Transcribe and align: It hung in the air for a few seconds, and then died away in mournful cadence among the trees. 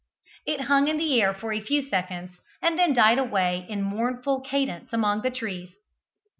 It 0.47 0.61
hung 0.61 0.87
in 0.87 0.97
the 0.97 1.21
air 1.21 1.31
for 1.31 1.53
a 1.53 1.61
few 1.61 1.79
seconds, 1.87 2.31
and 2.59 2.75
then 2.79 2.91
died 2.95 3.19
away 3.19 3.67
in 3.69 3.83
mournful 3.83 4.39
cadence 4.41 4.91
among 4.91 5.21
the 5.21 5.29
trees. 5.29 5.75